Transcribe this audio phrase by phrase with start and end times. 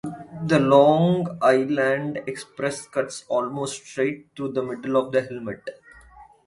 [0.47, 5.79] The Long Island Expressway cuts almost straight through the middle of the hamlet.